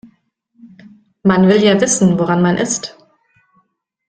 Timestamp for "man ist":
2.41-2.97